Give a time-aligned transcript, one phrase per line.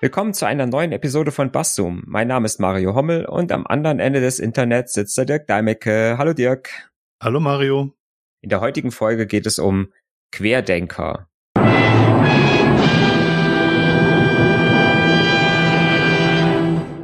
[0.00, 2.04] Willkommen zu einer neuen Episode von Basszoom.
[2.06, 6.14] Mein Name ist Mario Hommel und am anderen Ende des Internets sitzt der Dirk Deimecke.
[6.16, 6.70] Hallo Dirk.
[7.20, 7.96] Hallo Mario.
[8.40, 9.92] In der heutigen Folge geht es um
[10.30, 11.28] Querdenker.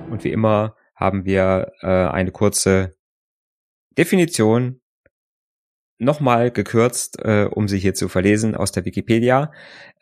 [0.08, 2.94] Und wie immer haben wir äh, eine kurze
[3.98, 4.80] Definition
[5.98, 9.52] nochmal gekürzt, äh, um sie hier zu verlesen aus der Wikipedia.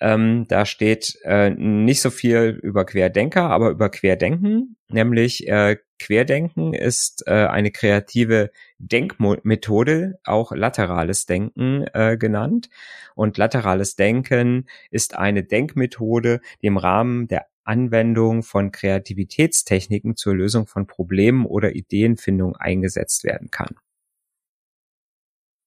[0.00, 6.74] Ähm, da steht äh, nicht so viel über Querdenker, aber über Querdenken, nämlich äh, Querdenken
[6.74, 12.68] ist äh, eine kreative Denkmethode, auch laterales Denken äh, genannt.
[13.14, 20.66] Und laterales Denken ist eine Denkmethode, die im Rahmen der Anwendung von Kreativitätstechniken zur Lösung
[20.66, 23.76] von Problemen oder Ideenfindung eingesetzt werden kann.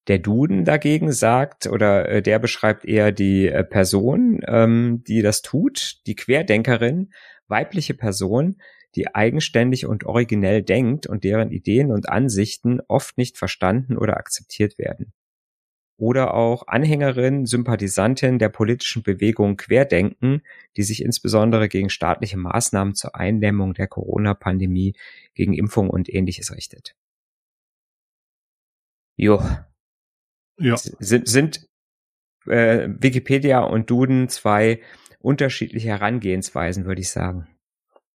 [0.08, 5.42] Der Duden dagegen sagt oder äh, der beschreibt eher die äh, Person, ähm, die das
[5.42, 7.12] tut, die Querdenkerin,
[7.48, 8.58] weibliche Person,
[8.96, 14.78] die eigenständig und originell denkt und deren Ideen und Ansichten oft nicht verstanden oder akzeptiert
[14.78, 15.12] werden.
[15.98, 20.42] Oder auch Anhängerin, Sympathisantin der politischen Bewegung Querdenken,
[20.76, 24.94] die sich insbesondere gegen staatliche Maßnahmen zur Eindämmung der Corona-Pandemie,
[25.34, 26.96] gegen Impfung und ähnliches richtet.
[29.18, 29.42] Jo,
[30.58, 30.76] ja.
[30.78, 31.68] sind, sind
[32.48, 34.82] äh, Wikipedia und Duden zwei
[35.20, 37.48] unterschiedliche Herangehensweisen, würde ich sagen.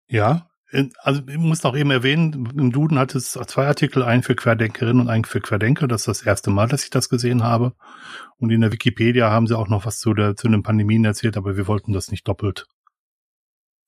[0.09, 0.51] Ja,
[0.99, 5.01] also ich muss auch eben erwähnen, im Duden hat es zwei Artikel, einen für Querdenkerinnen
[5.01, 5.89] und einen für Querdenker.
[5.89, 7.75] Das ist das erste Mal, dass ich das gesehen habe.
[8.39, 11.37] Und in der Wikipedia haben sie auch noch was zu, der, zu den Pandemien erzählt,
[11.37, 12.67] aber wir wollten das nicht doppelt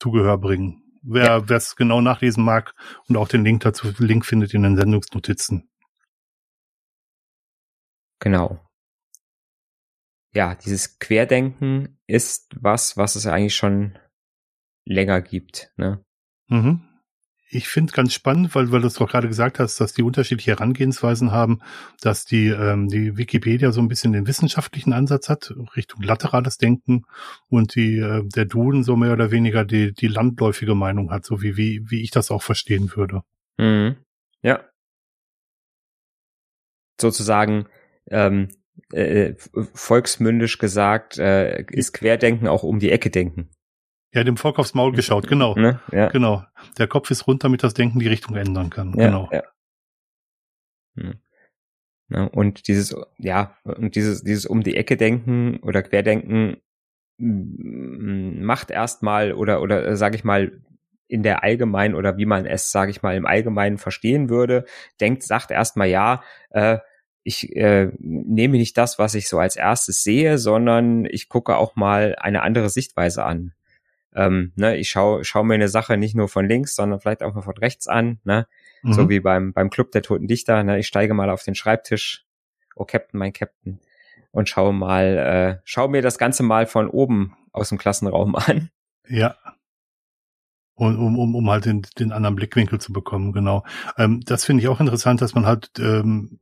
[0.00, 0.82] Zugehör bringen.
[1.02, 1.56] Wer ja.
[1.56, 2.74] es genau nachlesen mag
[3.08, 5.68] und auch den Link dazu, Link findet in den Sendungsnotizen.
[8.22, 8.60] Genau.
[10.32, 13.98] Ja, dieses Querdenken ist was, was es eigentlich schon
[14.84, 15.72] länger gibt.
[15.76, 16.04] Ne?
[16.46, 16.82] Mhm.
[17.50, 20.52] Ich finde ganz spannend, weil, weil du es doch gerade gesagt hast, dass die unterschiedliche
[20.52, 21.62] Herangehensweisen haben,
[22.00, 27.04] dass die, ähm, die Wikipedia so ein bisschen den wissenschaftlichen Ansatz hat, Richtung laterales Denken
[27.48, 31.42] und die, äh, der Duden so mehr oder weniger die, die landläufige Meinung hat, so
[31.42, 33.22] wie, wie, wie ich das auch verstehen würde.
[33.58, 33.96] Mhm.
[34.42, 34.64] Ja.
[37.00, 37.66] Sozusagen
[38.10, 38.48] ähm,
[38.92, 39.34] äh,
[39.74, 43.50] volksmündisch gesagt, äh, ist Querdenken auch um die Ecke denken.
[44.12, 45.54] Ja, dem Volk aufs Maul geschaut, genau.
[45.54, 45.80] Ne?
[45.90, 46.08] Ja.
[46.08, 46.44] Genau.
[46.78, 48.92] Der Kopf ist rund, damit das Denken die Richtung ändern kann.
[48.96, 49.28] Ja, genau.
[49.32, 49.42] Ja.
[50.96, 51.14] Hm.
[52.10, 56.58] Ja, und dieses, ja, und dieses, dieses um die Ecke denken oder Querdenken
[57.16, 60.60] mm, macht erstmal oder, oder äh, sage ich mal,
[61.08, 64.66] in der allgemeinen oder wie man es, sage ich mal, im Allgemeinen verstehen würde,
[65.00, 66.78] denkt, sagt erstmal ja, äh,
[67.24, 71.76] ich äh, nehme nicht das, was ich so als erstes sehe, sondern ich gucke auch
[71.76, 73.52] mal eine andere Sichtweise an.
[74.14, 77.34] Ähm, ne, ich schaue schau mir eine Sache nicht nur von links, sondern vielleicht auch
[77.34, 78.46] mal von rechts an, ne?
[78.82, 78.92] Mhm.
[78.92, 80.78] So wie beim, beim Club der Toten Dichter, ne?
[80.78, 82.26] Ich steige mal auf den Schreibtisch,
[82.74, 83.80] oh Captain, mein Captain,
[84.32, 88.70] und schaue mal, äh, schaue mir das Ganze mal von oben aus dem Klassenraum an.
[89.08, 89.36] Ja.
[90.74, 93.64] Und um, um, um halt den, den anderen Blickwinkel zu bekommen, genau.
[93.96, 96.40] Ähm, das finde ich auch interessant, dass man halt ähm,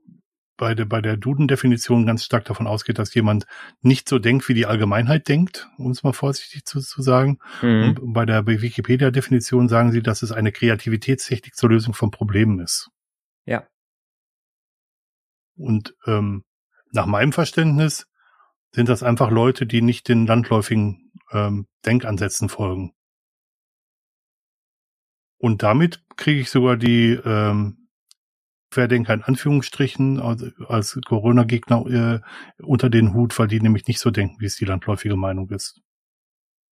[0.61, 3.47] bei der, bei der Duden-Definition ganz stark davon ausgeht, dass jemand
[3.81, 7.39] nicht so denkt, wie die Allgemeinheit denkt, um es mal vorsichtig zu, zu sagen.
[7.63, 7.97] Mhm.
[7.99, 12.91] Und bei der Wikipedia-Definition sagen sie, dass es eine Kreativitätstechnik zur Lösung von Problemen ist.
[13.47, 13.67] Ja.
[15.57, 16.45] Und ähm,
[16.93, 18.07] nach meinem Verständnis
[18.73, 22.93] sind das einfach Leute, die nicht den landläufigen ähm, Denkansätzen folgen.
[25.39, 27.80] Und damit kriege ich sogar die ähm,
[28.71, 30.21] Querdenker in Anführungsstrichen
[30.69, 34.65] als Corona-Gegner äh, unter den Hut, weil die nämlich nicht so denken, wie es die
[34.65, 35.81] landläufige Meinung ist.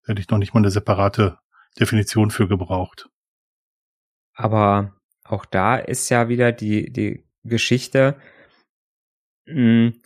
[0.05, 1.37] Hätte ich noch nicht mal eine separate
[1.79, 3.09] Definition für gebraucht.
[4.33, 8.17] Aber auch da ist ja wieder die, die Geschichte,
[9.45, 9.53] mh,
[9.91, 10.01] hm,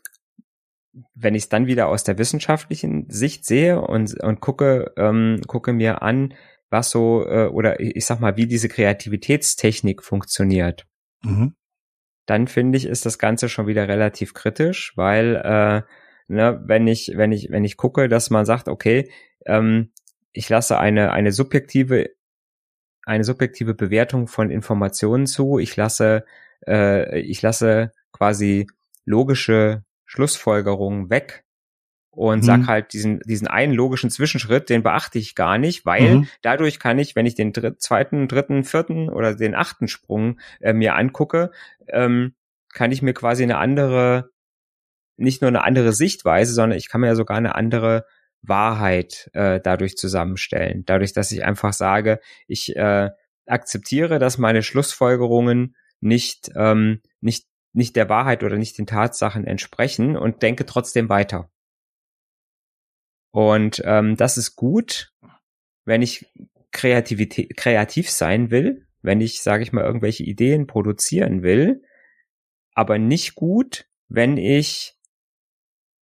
[1.16, 5.74] wenn ich es dann wieder aus der wissenschaftlichen Sicht sehe und, und gucke, ähm, gucke
[5.74, 6.36] mir an,
[6.70, 10.86] was so, äh, oder ich sag mal, wie diese Kreativitätstechnik funktioniert.
[11.24, 11.56] Mhm
[12.26, 15.82] dann finde ich, ist das Ganze schon wieder relativ kritisch, weil äh,
[16.28, 19.12] ne, wenn ich, wenn ich, wenn ich gucke, dass man sagt, okay,
[19.46, 19.92] ähm,
[20.32, 22.10] ich lasse eine, eine subjektive,
[23.06, 26.26] eine subjektive Bewertung von Informationen zu, ich lasse,
[26.66, 28.68] äh, ich lasse quasi
[29.06, 31.44] logische Schlussfolgerungen weg
[32.16, 32.44] und mhm.
[32.44, 36.28] sag halt diesen diesen einen logischen Zwischenschritt, den beachte ich gar nicht, weil mhm.
[36.42, 40.74] dadurch kann ich, wenn ich den dritt, zweiten, dritten, vierten oder den achten Sprung äh,
[40.74, 41.52] mir angucke,
[41.88, 42.36] ähm,
[42.74, 44.30] kann ich mir quasi eine andere,
[45.18, 48.06] nicht nur eine andere Sichtweise, sondern ich kann mir ja sogar eine andere
[48.42, 50.84] Wahrheit äh, dadurch zusammenstellen.
[50.86, 53.10] Dadurch, dass ich einfach sage, ich äh,
[53.48, 60.18] akzeptiere, dass meine Schlussfolgerungen nicht, ähm, nicht, nicht der Wahrheit oder nicht den Tatsachen entsprechen
[60.18, 61.50] und denke trotzdem weiter.
[63.34, 65.12] Und ähm, das ist gut,
[65.86, 66.32] wenn ich
[66.72, 71.82] Kreativität, kreativ sein will, wenn ich, sage ich mal, irgendwelche Ideen produzieren will,
[72.76, 74.96] aber nicht gut, wenn ich,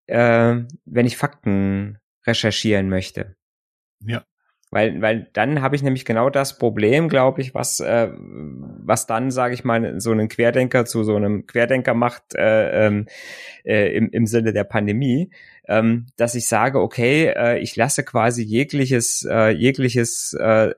[0.06, 3.37] äh, wenn ich Fakten recherchieren möchte.
[4.00, 4.25] Ja.
[4.72, 9.32] Weil, weil dann habe ich nämlich genau das Problem, glaube ich, was, äh, was dann,
[9.32, 13.06] sage ich mal, so einen Querdenker zu so einem Querdenker macht äh, ähm,
[13.64, 15.31] äh, im, im Sinne der Pandemie,
[15.67, 20.72] ähm, dass ich sage, okay, äh, ich lasse quasi jegliches, äh, jegliches äh,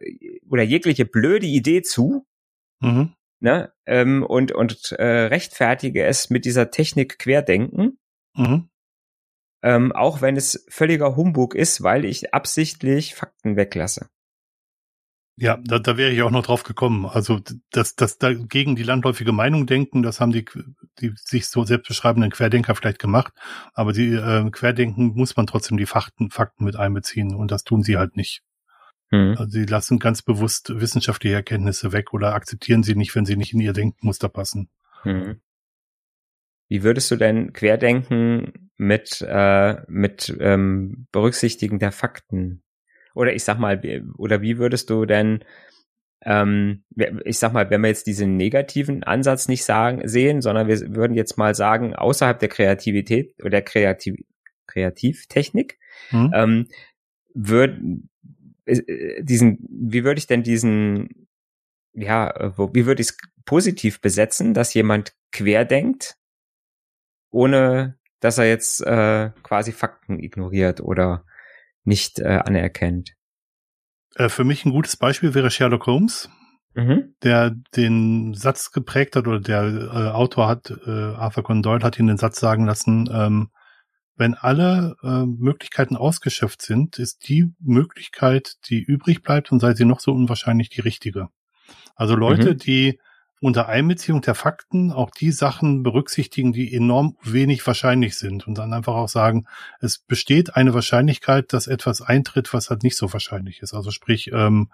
[0.49, 2.27] oder jegliche blöde Idee zu,
[2.81, 3.12] mhm.
[3.41, 7.99] ne, ähm, und und äh, rechtfertige es mit dieser Technik Querdenken.
[8.35, 8.71] Mhm
[9.62, 14.09] ähm, auch wenn es völliger Humbug ist, weil ich absichtlich Fakten weglasse.
[15.37, 17.06] Ja, da, da wäre ich auch noch drauf gekommen.
[17.06, 20.44] Also, dass das da gegen die landläufige Meinung denken, das haben die,
[21.00, 23.32] die sich so selbst beschreibenden Querdenker vielleicht gemacht.
[23.73, 27.82] Aber die äh, Querdenken muss man trotzdem die Fakten, Fakten mit einbeziehen und das tun
[27.82, 28.43] sie halt nicht.
[29.11, 29.37] Mhm.
[29.38, 33.55] Also sie lassen ganz bewusst wissenschaftliche Erkenntnisse weg oder akzeptieren sie nicht, wenn sie nicht
[33.55, 34.69] in ihr Denkmuster passen.
[35.05, 35.41] Mhm.
[36.69, 42.62] Wie würdest du denn Querdenken mit, äh, mit ähm, Berücksichtigen der Fakten?
[43.14, 43.81] Oder ich sag mal,
[44.17, 45.44] oder wie würdest du denn,
[46.23, 46.84] ähm,
[47.25, 51.14] ich sag mal, wenn wir jetzt diesen negativen Ansatz nicht sagen, sehen, sondern wir würden
[51.14, 54.17] jetzt mal sagen, außerhalb der Kreativität oder der Kreativ
[54.67, 56.31] Kreativtechnik, hm.
[56.34, 56.69] ähm,
[57.34, 58.08] würden
[58.64, 61.29] äh, diesen, wie würde ich denn diesen,
[61.93, 66.17] ja, wo, wie würde ich es positiv besetzen, dass jemand querdenkt
[67.31, 71.25] ohne dass er jetzt äh, quasi Fakten ignoriert oder
[71.85, 73.15] nicht äh, anerkennt.
[74.15, 76.31] Äh, für mich ein gutes Beispiel wäre Sherlock Holmes,
[76.75, 77.15] mhm.
[77.25, 81.99] der den Satz geprägt hat oder der äh, Autor hat, äh, Arthur Conan Doyle hat
[81.99, 83.51] ihn den Satz sagen lassen, ähm,
[84.15, 89.85] wenn alle äh, Möglichkeiten ausgeschöpft sind, ist die Möglichkeit, die übrig bleibt und sei sie
[89.85, 91.29] noch so unwahrscheinlich, die richtige.
[91.97, 92.59] Also Leute, mhm.
[92.59, 93.01] die
[93.43, 98.73] unter Einbeziehung der Fakten auch die Sachen berücksichtigen, die enorm wenig wahrscheinlich sind und dann
[98.73, 99.47] einfach auch sagen,
[99.81, 103.75] es besteht eine Wahrscheinlichkeit, dass etwas eintritt, was halt nicht so wahrscheinlich ist.
[103.75, 104.71] Also sprich, ähm,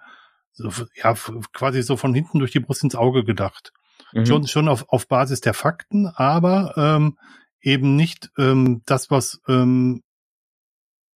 [0.53, 1.15] so, ja,
[1.51, 3.73] quasi so von hinten durch die Brust ins Auge gedacht.
[4.13, 4.27] Mhm.
[4.27, 7.17] Schon, schon auf, auf Basis der Fakten, aber ähm,
[7.61, 10.03] eben nicht ähm, das, was ähm,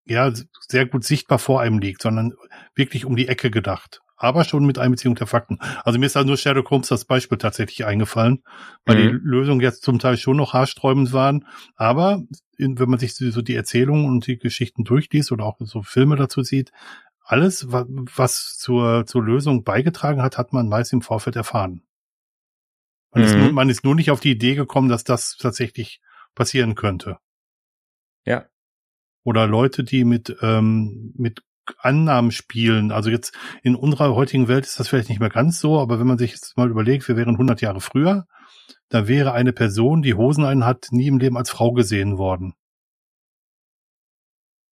[0.06, 0.34] ja
[0.68, 2.34] sehr gut sichtbar vor einem liegt, sondern
[2.74, 5.60] wirklich um die Ecke gedacht aber schon mit Einbeziehung der Fakten.
[5.84, 8.42] Also mir ist da nur Sherlock Holmes das Beispiel tatsächlich eingefallen,
[8.86, 9.02] weil mhm.
[9.02, 12.24] die Lösungen jetzt zum Teil schon noch haarsträubend waren, aber
[12.58, 16.42] wenn man sich so die Erzählungen und die Geschichten durchliest oder auch so Filme dazu
[16.42, 16.72] sieht,
[17.26, 21.84] alles, was zur, zur Lösung beigetragen hat, hat man meist im Vorfeld erfahren.
[23.12, 23.28] Man, mhm.
[23.28, 26.02] ist nur, man ist nur nicht auf die Idee gekommen, dass das tatsächlich
[26.34, 27.18] passieren könnte.
[28.26, 28.46] Ja.
[29.24, 31.44] Oder Leute, die mit, ähm, mit
[31.80, 32.92] Annahmen spielen.
[32.92, 36.08] Also jetzt in unserer heutigen Welt ist das vielleicht nicht mehr ganz so, aber wenn
[36.08, 38.26] man sich jetzt mal überlegt, wir wären 100 Jahre früher,
[38.90, 42.54] da wäre eine Person, die Hosen ein hat, nie im Leben als Frau gesehen worden.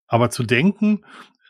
[0.06, 1.04] Aber zu denken,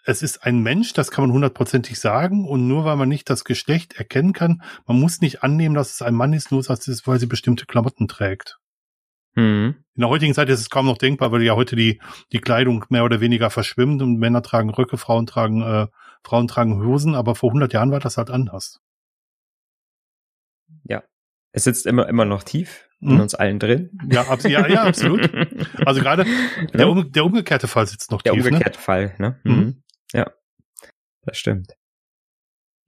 [0.04, 3.44] es ist ein Mensch, das kann man hundertprozentig sagen, und nur weil man nicht das
[3.44, 7.26] Geschlecht erkennen kann, man muss nicht annehmen, dass es ein Mann ist, nur weil sie
[7.26, 8.58] bestimmte Klamotten trägt.
[9.34, 9.76] Mhm.
[9.94, 12.00] In der heutigen Zeit ist es kaum noch denkbar, weil ja heute die,
[12.32, 15.86] die Kleidung mehr oder weniger verschwimmt und Männer tragen Röcke, Frauen tragen, äh,
[16.24, 18.80] Frauen tragen Hosen, aber vor 100 Jahren war das halt anders.
[20.84, 21.02] Ja.
[21.52, 23.20] Es sitzt immer, immer noch tief in mhm.
[23.20, 23.90] uns allen drin.
[24.10, 25.30] Ja, ab, ja, ja, absolut.
[25.86, 26.24] Also gerade
[26.74, 28.42] der, um, der umgekehrte Fall sitzt noch der tief.
[28.42, 28.56] Der ne?
[28.56, 28.82] umgekehrte ne?
[28.82, 29.40] Fall, ne?
[29.44, 29.52] Mhm.
[29.52, 29.82] mhm.
[30.12, 30.30] Ja.
[31.22, 31.74] Das stimmt.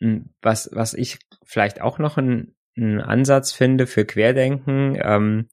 [0.00, 5.48] Hm, was, was ich vielleicht auch noch ein, ein Ansatz finde für Querdenken, ähm,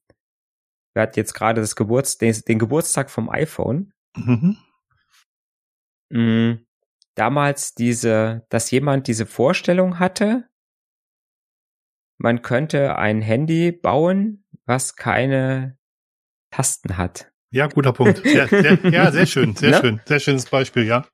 [0.94, 3.94] wir hatten jetzt gerade das Geburts den, den Geburtstag vom iPhone.
[4.16, 4.58] Mhm.
[6.10, 6.66] Mhm.
[7.16, 10.50] Damals diese, dass jemand diese Vorstellung hatte,
[12.18, 15.78] man könnte ein Handy bauen, was keine
[16.52, 17.32] Tasten hat.
[17.52, 18.20] Ja, guter Punkt.
[18.20, 19.78] Sehr, sehr, ja, sehr schön, sehr ne?
[19.78, 21.08] schön, sehr schönes Beispiel, ja.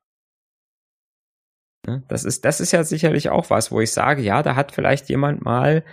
[1.86, 2.02] Ne?
[2.08, 5.08] Das ist, das ist ja sicherlich auch was, wo ich sage, ja, da hat vielleicht
[5.08, 5.84] jemand mal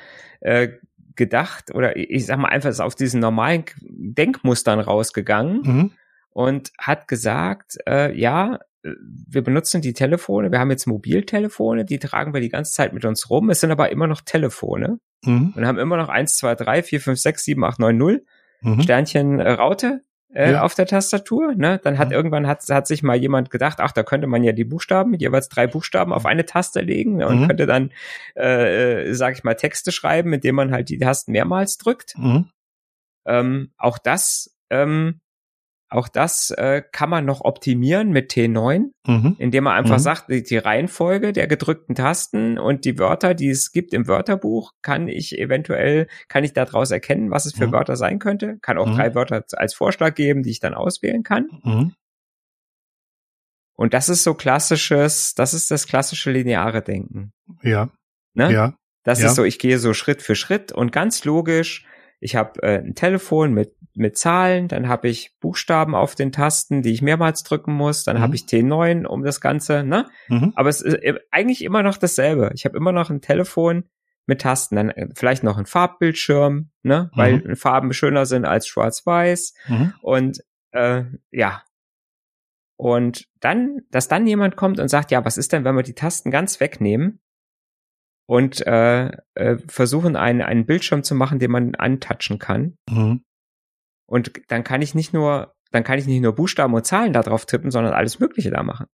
[0.42, 0.70] äh,
[1.16, 5.92] gedacht oder ich sag mal einfach ist auf diesen normalen Denkmustern rausgegangen mhm.
[6.32, 12.34] und hat gesagt, äh, ja, wir benutzen die Telefone, wir haben jetzt Mobiltelefone, die tragen
[12.34, 15.54] wir die ganze Zeit mit uns rum, es sind aber immer noch Telefone mhm.
[15.56, 18.26] und haben immer noch eins, zwei, drei, vier, fünf, sechs, sieben, acht, neun, null
[18.62, 18.82] mhm.
[18.82, 20.02] Sternchen äh, Raute
[20.34, 20.62] äh, Ja.
[20.64, 21.54] auf der Tastatur.
[21.56, 21.80] Ne?
[21.84, 22.14] Dann hat Mhm.
[22.14, 25.50] irgendwann hat, hat sich mal jemand gedacht, ach, da könnte man ja die Buchstaben, jeweils
[25.50, 27.28] drei Buchstaben auf eine Taste legen ne?
[27.28, 27.48] und Mhm.
[27.48, 27.92] könnte dann,
[28.36, 32.18] äh, äh, sag ich mal, Texte schreiben, indem man halt die Tasten mehrmals drückt.
[32.18, 32.50] Mhm.
[33.26, 35.20] Ähm, auch das, ähm,
[35.94, 39.36] auch das äh, kann man noch optimieren mit T9, Mhm.
[39.40, 40.02] indem man einfach Mhm.
[40.04, 44.72] sagt, die, die Reihenfolge der gedrückten Tasten und die Wörter, die es gibt im Wörterbuch,
[44.82, 47.72] kann ich eventuell, kann ich daraus erkennen, was es für Mhm.
[47.74, 48.58] Wörter sein könnte.
[48.62, 48.96] Kann auch Mhm.
[48.96, 51.48] drei Wörter als Vorschlag geben, die ich dann auswählen kann.
[51.64, 51.94] Mhm.
[53.76, 57.32] Und das ist so klassisches, das ist das klassische lineare Denken.
[57.62, 57.90] Ja.
[58.34, 58.52] Ne?
[58.52, 58.74] Ja.
[59.04, 59.28] Das Ja.
[59.28, 61.86] ist so, ich gehe so Schritt für Schritt und ganz logisch.
[62.20, 66.82] Ich habe äh, ein Telefon mit mit Zahlen, dann habe ich Buchstaben auf den Tasten,
[66.82, 68.22] die ich mehrmals drücken muss, dann Mhm.
[68.22, 70.08] habe ich T9 um das Ganze, ne?
[70.30, 70.54] Mhm.
[70.56, 72.52] Aber es ist äh, eigentlich immer noch dasselbe.
[72.56, 73.84] Ich habe immer noch ein Telefon
[74.26, 77.12] mit Tasten, dann äh, vielleicht noch ein Farbbildschirm, ne?
[77.14, 77.56] Weil Mhm.
[77.56, 79.94] Farben schöner sind als Schwarz-Weiß Mhm.
[80.02, 80.40] und
[80.72, 81.62] äh, ja.
[82.76, 85.94] Und dann, dass dann jemand kommt und sagt, ja, was ist denn, wenn wir die
[85.94, 87.20] Tasten ganz wegnehmen
[88.26, 92.76] und äh, äh, versuchen, einen, einen Bildschirm zu machen, den man antatschen kann.
[94.08, 94.14] Mhm.
[94.16, 97.22] Und dann kann ich nicht nur, dann kann ich nicht nur Buchstaben und Zahlen da
[97.22, 98.88] drauf tippen, sondern alles Mögliche da machen.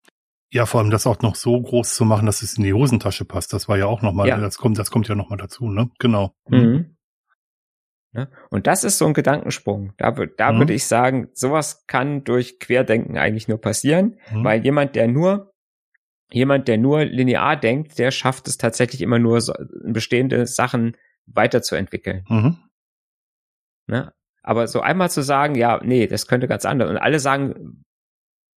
[0.52, 3.24] Ja, vor allem das auch noch so groß zu machen, dass es in die Hosentasche
[3.26, 3.54] passt.
[3.54, 4.38] Das war ja auch nochmal, Ja.
[4.40, 5.90] das kommt, das kommt ja nochmal dazu, ne?
[6.00, 6.34] Genau.
[6.48, 6.96] Mhm.
[8.14, 8.32] Ne?
[8.50, 9.94] Und das ist so ein Gedankensprung.
[9.98, 10.58] Da, da Mhm.
[10.60, 14.44] würde ich sagen, sowas kann durch Querdenken eigentlich nur passieren, Mhm.
[14.44, 15.54] weil jemand, der nur
[16.32, 20.96] jemand, der nur linear denkt, der schafft es tatsächlich immer nur so, bestehende Sachen
[21.28, 22.24] weiterzuentwickeln.
[22.28, 22.58] Mhm.
[23.88, 24.14] Ne?
[24.44, 26.90] Aber so einmal zu sagen, ja, nee, das könnte ganz anders.
[26.90, 27.84] Und alle sagen,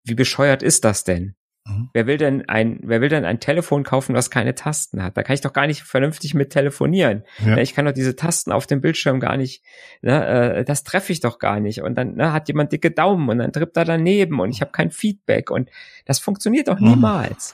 [0.05, 1.35] wie bescheuert ist das denn?
[1.67, 1.89] Mhm.
[1.93, 5.15] Wer will denn ein, wer will denn ein Telefon kaufen, was keine Tasten hat?
[5.15, 7.23] Da kann ich doch gar nicht vernünftig mit telefonieren.
[7.45, 7.55] Ja.
[7.55, 9.63] Ne, Ich kann doch diese Tasten auf dem Bildschirm gar nicht,
[10.01, 11.83] ne, äh, das treffe ich doch gar nicht.
[11.83, 14.71] Und dann ne, hat jemand dicke Daumen und dann trippt er daneben und ich habe
[14.71, 15.69] kein Feedback und
[16.05, 16.89] das funktioniert doch Mhm.
[16.89, 17.53] niemals.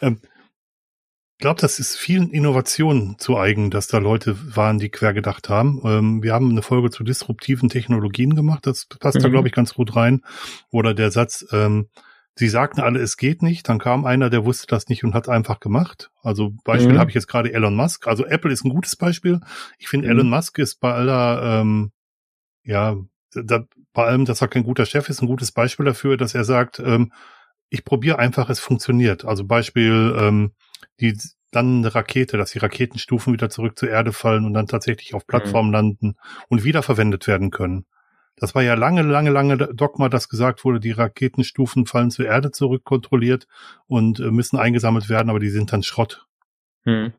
[0.00, 0.35] Ähm, ich
[1.38, 5.80] glaube, das ist vielen Innovationen zu eigen, dass da Leute waren, die quer gedacht haben.
[5.84, 9.32] Ähm, wir haben eine Folge zu disruptiven Technologien gemacht, das passt da, Mhm.
[9.32, 10.22] glaube ich, ganz gut rein.
[10.70, 11.88] Oder der Satz, ähm,
[12.34, 15.28] sie sagten alle, es geht nicht, dann kam einer, der wusste das nicht und hat
[15.28, 16.10] einfach gemacht.
[16.22, 16.98] Also Beispiel Mhm.
[17.00, 18.06] habe ich jetzt gerade Elon Musk.
[18.06, 19.40] Also Apple ist ein gutes Beispiel.
[19.78, 20.12] Ich finde, Mhm.
[20.12, 21.92] Elon Musk ist bei aller, ähm,
[22.64, 22.96] ja,
[23.34, 26.44] da, bei allem, dass er kein guter Chef ist, ein gutes Beispiel dafür, dass er
[26.44, 27.12] sagt, ähm,
[27.68, 29.24] ich probiere einfach, es funktioniert.
[29.24, 30.52] Also Beispiel, ähm,
[31.00, 31.16] die
[31.50, 35.26] dann eine Rakete, dass die Raketenstufen wieder zurück zur Erde fallen und dann tatsächlich auf
[35.26, 36.16] Plattformen landen
[36.48, 37.86] und wiederverwendet werden können.
[38.36, 42.50] Das war ja lange, lange, lange Dogma, das gesagt wurde, die Raketenstufen fallen zur Erde
[42.50, 43.46] zurück, kontrolliert
[43.86, 46.26] und äh, müssen eingesammelt werden, aber die sind dann Schrott.
[46.82, 47.14] Hm.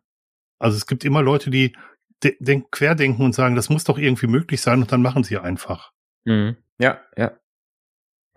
[0.60, 1.75] Also es gibt immer Leute, die
[2.24, 5.38] de denk querdenken und sagen, das muss doch irgendwie möglich sein und dann machen sie
[5.38, 5.92] einfach.
[6.25, 6.58] Mhm.
[6.80, 7.32] Ja, ja.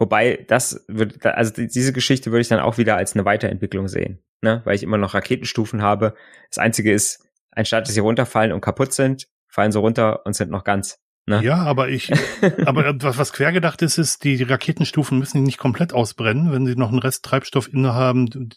[0.01, 3.87] Wobei das würde, also die- diese Geschichte würde ich dann auch wieder als eine Weiterentwicklung
[3.87, 4.63] sehen, ne?
[4.65, 6.15] Weil ich immer noch Raketenstufen habe.
[6.49, 10.51] Das einzige ist, anstatt dass sie runterfallen und kaputt sind, fallen sie runter und sind
[10.51, 10.99] noch ganz.
[11.27, 11.45] Ne?
[11.45, 12.11] Ja, aber ich,
[12.67, 16.77] aber was, was quer gedacht ist, ist, die, Raketenstufen müssen nicht komplett ausbrennen, wenn sie
[16.77, 18.49] noch einen Rest Treibstoff innehaben,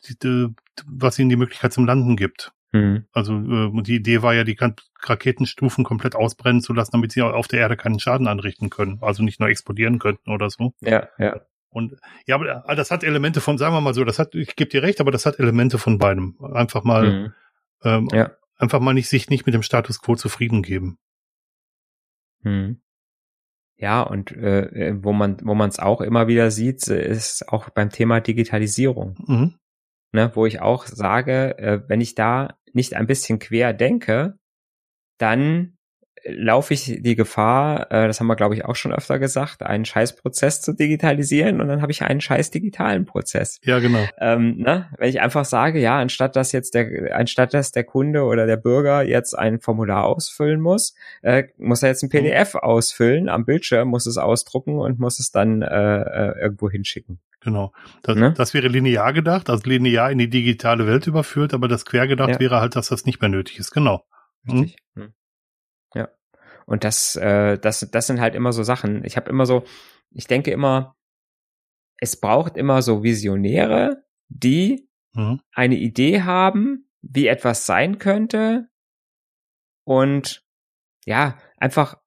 [0.87, 2.53] was ihnen die Möglichkeit zum Landen gibt.
[2.73, 3.05] Mhm.
[3.13, 4.57] Also äh, die Idee war ja, die
[5.03, 8.97] Raketenstufen komplett ausbrennen zu lassen, damit sie auf der Erde keinen Schaden anrichten können.
[9.01, 10.73] Also nicht nur explodieren könnten oder so.
[10.81, 11.39] Ja, ja.
[11.69, 11.95] Und
[12.27, 14.69] ja, aber äh, das hat Elemente von, sagen wir mal so, das hat, ich gebe
[14.69, 16.37] dir recht, aber das hat Elemente von beidem.
[16.53, 17.33] Einfach mal, Mhm.
[17.83, 18.31] ähm, Ja.
[18.57, 20.97] einfach mal nicht sich nicht mit dem Status quo zufrieden geben.
[22.41, 22.81] Mhm.
[23.75, 27.89] Ja, und äh, wo man wo man es auch immer wieder sieht, ist auch beim
[27.89, 29.53] Thema Digitalisierung, Mhm.
[30.11, 34.37] ne, wo ich auch sage, äh, wenn ich da nicht ein bisschen quer denke,
[35.17, 35.77] dann
[36.25, 39.85] laufe ich die Gefahr, äh, das haben wir glaube ich auch schon öfter gesagt, einen
[39.85, 43.59] Scheißprozess zu digitalisieren und dann habe ich einen scheiß digitalen Prozess.
[43.63, 44.05] Ja, genau.
[44.19, 44.89] Ähm, ne?
[44.97, 48.57] Wenn ich einfach sage, ja, anstatt dass jetzt der, anstatt dass der Kunde oder der
[48.57, 53.89] Bürger jetzt ein Formular ausfüllen muss, äh, muss er jetzt ein PDF ausfüllen am Bildschirm,
[53.89, 57.19] muss es ausdrucken und muss es dann äh, äh, irgendwo hinschicken.
[57.43, 57.73] Genau.
[58.03, 58.33] Das, Ne?
[58.33, 62.29] das wäre linear gedacht, also linear in die digitale Welt überführt, aber das quer gedacht
[62.31, 62.39] Ja.
[62.39, 63.71] wäre halt, dass das nicht mehr nötig ist.
[63.71, 64.05] Genau.
[64.47, 64.77] Richtig.
[64.95, 65.13] Hm.
[65.93, 66.09] Ja.
[66.65, 69.03] Und das, äh, das, das sind halt immer so Sachen.
[69.05, 69.63] Ich habe immer so,
[70.11, 70.95] ich denke immer,
[71.97, 75.41] es braucht immer so Visionäre, die Mhm.
[75.53, 78.67] eine Idee haben, wie etwas sein könnte
[79.85, 80.43] und
[81.05, 81.97] ja, einfach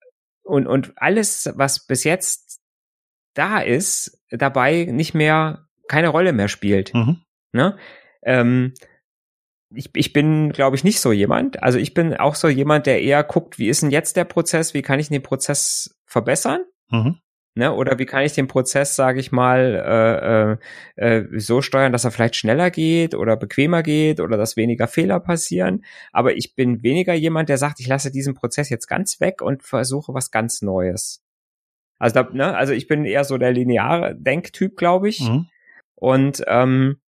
[0.42, 2.60] und, und alles, was bis jetzt
[3.36, 6.92] da ist, dabei nicht mehr, keine Rolle mehr spielt.
[6.94, 7.22] Mhm.
[7.52, 7.76] Ne?
[8.22, 8.74] Ähm,
[9.74, 11.62] ich, ich bin, glaube ich, nicht so jemand.
[11.62, 14.74] Also ich bin auch so jemand, der eher guckt, wie ist denn jetzt der Prozess,
[14.74, 16.64] wie kann ich den Prozess verbessern?
[16.90, 17.18] Mhm.
[17.54, 17.72] Ne?
[17.72, 20.58] Oder wie kann ich den Prozess, sage ich mal,
[20.98, 24.58] äh, äh, äh, so steuern, dass er vielleicht schneller geht oder bequemer geht oder dass
[24.58, 25.84] weniger Fehler passieren.
[26.12, 29.62] Aber ich bin weniger jemand, der sagt, ich lasse diesen Prozess jetzt ganz weg und
[29.62, 31.25] versuche was ganz Neues.
[31.98, 32.56] Also, da, ne?
[32.56, 35.20] also ich bin eher so der lineare Denktyp, glaube ich.
[35.20, 35.46] Mhm.
[35.94, 36.98] Und ähm,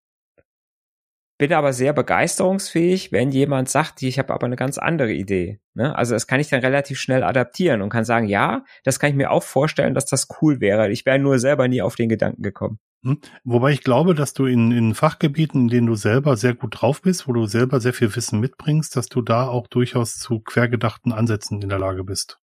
[1.39, 5.61] bin aber sehr begeisterungsfähig, wenn jemand sagt, ich habe aber eine ganz andere Idee.
[5.75, 5.95] Ne?
[5.95, 9.17] Also das kann ich dann relativ schnell adaptieren und kann sagen, ja, das kann ich
[9.17, 10.91] mir auch vorstellen, dass das cool wäre.
[10.91, 12.81] Ich wäre nur selber nie auf den Gedanken gekommen.
[13.05, 13.21] Hm?
[13.45, 17.03] Wobei ich glaube, dass du in, in Fachgebieten, in denen du selber sehr gut drauf
[17.03, 21.13] bist, wo du selber sehr viel Wissen mitbringst, dass du da auch durchaus zu quergedachten
[21.13, 22.41] Ansätzen in der Lage bist.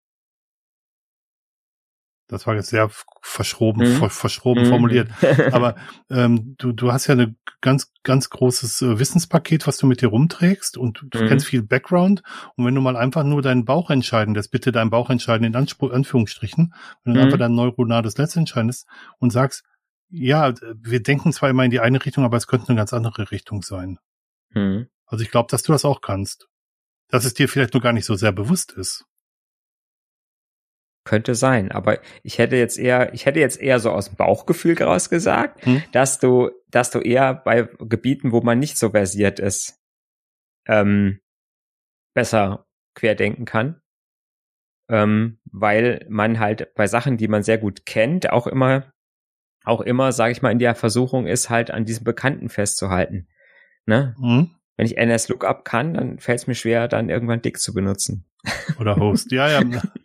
[2.27, 2.89] Das war jetzt sehr
[3.21, 4.09] verschroben, mhm.
[4.09, 4.69] verschroben mhm.
[4.69, 5.09] formuliert.
[5.51, 5.75] Aber
[6.09, 10.07] ähm, du, du hast ja ein ganz, ganz großes äh, Wissenspaket, was du mit dir
[10.07, 11.27] rumträgst und du mhm.
[11.27, 12.23] kennst viel Background.
[12.55, 15.55] Und wenn du mal einfach nur deinen Bauch entscheiden lässt, bitte deinen Bauch entscheiden in
[15.55, 17.25] Anspruch, Anführungsstrichen, wenn du mhm.
[17.25, 18.87] einfach dein neuronales Netz entscheidest
[19.19, 19.63] und sagst,
[20.09, 23.31] ja, wir denken zwar immer in die eine Richtung, aber es könnte eine ganz andere
[23.31, 23.99] Richtung sein.
[24.51, 24.87] Mhm.
[25.05, 26.47] Also ich glaube, dass du das auch kannst.
[27.09, 29.05] Dass es dir vielleicht nur gar nicht so sehr bewusst ist.
[31.05, 34.81] Könnte sein, aber ich hätte jetzt eher, ich hätte jetzt eher so aus dem Bauchgefühl
[34.81, 35.83] raus gesagt, hm?
[35.91, 39.79] dass du, dass du eher bei Gebieten, wo man nicht so versiert ist,
[40.67, 41.19] ähm,
[42.15, 43.81] besser querdenken kann.
[44.89, 48.91] Ähm, weil man halt bei Sachen, die man sehr gut kennt, auch immer,
[49.63, 53.27] auch immer, sage ich mal, in der Versuchung ist, halt an diesem Bekannten festzuhalten.
[53.85, 54.15] Ne?
[54.19, 54.55] Hm?
[54.75, 58.25] Wenn ich NS Lookup kann, dann fällt es mir schwer, dann irgendwann Dick zu benutzen.
[58.79, 59.61] Oder Host, ja, ja.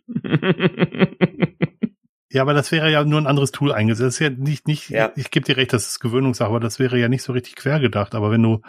[2.33, 4.07] Ja, aber das wäre ja nur ein anderes Tool eingesetzt.
[4.07, 5.11] Das ist ja nicht, nicht, ja.
[5.17, 7.81] ich gebe dir recht, das ist Gewöhnungssache, aber das wäre ja nicht so richtig quer
[7.81, 8.15] gedacht.
[8.15, 8.61] Aber wenn du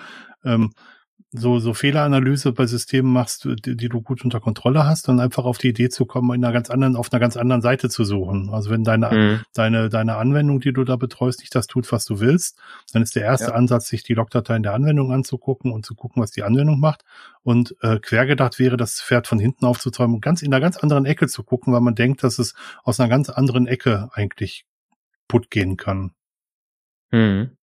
[0.45, 0.73] ähm,
[1.34, 5.45] so, so Fehleranalyse bei Systemen machst, die, die, du gut unter Kontrolle hast, dann einfach
[5.45, 8.04] auf die Idee zu kommen, in einer ganz anderen, auf einer ganz anderen Seite zu
[8.04, 8.50] suchen.
[8.50, 9.40] Also wenn deine, mhm.
[9.54, 12.58] deine, deine Anwendung, die du da betreust, nicht das tut, was du willst,
[12.92, 13.54] dann ist der erste ja.
[13.54, 17.02] Ansatz, sich die Logdateien der Anwendung anzugucken und zu gucken, was die Anwendung macht.
[17.42, 21.06] Und äh, quergedacht wäre, das Pferd von hinten aufzuzäumen und ganz in einer ganz anderen
[21.06, 24.66] Ecke zu gucken, weil man denkt, dass es aus einer ganz anderen Ecke eigentlich
[25.28, 26.12] putt gehen kann.
[27.10, 27.56] Mhm.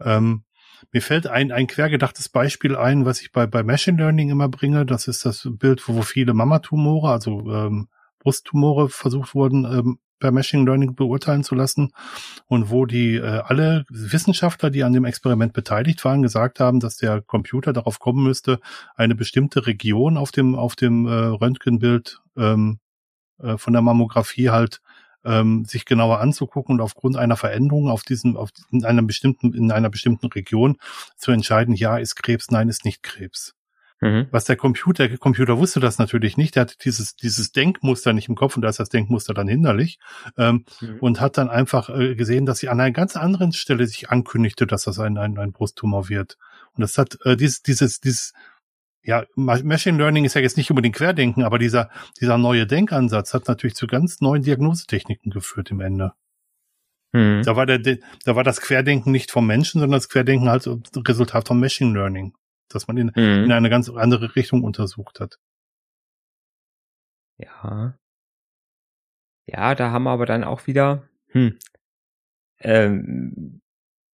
[0.00, 0.44] Ähm,
[0.90, 4.84] mir fällt ein, ein quergedachtes Beispiel ein, was ich bei, bei Machine Learning immer bringe.
[4.86, 10.64] Das ist das Bild, wo viele Mamatumore, also ähm, Brusttumore versucht wurden, ähm, per Machine
[10.64, 11.92] Learning beurteilen zu lassen
[12.46, 16.96] und wo die äh, alle Wissenschaftler, die an dem Experiment beteiligt waren, gesagt haben, dass
[16.96, 18.60] der Computer darauf kommen müsste,
[18.94, 22.78] eine bestimmte Region auf dem auf dem äh, Röntgenbild ähm,
[23.38, 24.80] äh, von der Mammographie halt
[25.24, 29.70] ähm, sich genauer anzugucken und aufgrund einer Veränderung auf diesem, auf in einer bestimmten, in
[29.70, 30.76] einer bestimmten Region
[31.16, 33.54] zu entscheiden, ja, ist Krebs, nein, ist nicht Krebs.
[34.02, 34.26] Mhm.
[34.32, 36.56] Was der Computer, der Computer wusste das natürlich nicht.
[36.56, 40.00] Der hatte dieses, dieses Denkmuster nicht im Kopf und da ist das Denkmuster dann hinderlich.
[40.36, 40.98] Ähm, mhm.
[40.98, 44.66] Und hat dann einfach äh, gesehen, dass sie an einer ganz anderen Stelle sich ankündigte,
[44.66, 46.36] dass das ein, ein, ein Brusttumor wird.
[46.74, 48.32] Und das hat äh, dieses, dieses, dieses,
[49.04, 53.48] ja, Machine Learning ist ja jetzt nicht unbedingt Querdenken, aber dieser, dieser neue Denkansatz hat
[53.48, 56.12] natürlich zu ganz neuen Diagnosetechniken geführt im Ende.
[57.12, 57.42] Mhm.
[57.44, 61.48] Da war der, da war das Querdenken nicht vom Menschen, sondern das Querdenken halt Resultat
[61.48, 62.34] vom Machine Learning,
[62.68, 63.44] dass man in, mhm.
[63.44, 65.38] in eine ganz andere Richtung untersucht hat.
[67.38, 67.98] Ja.
[69.46, 71.58] Ja, da haben wir aber dann auch wieder, hm,
[72.60, 73.61] ähm,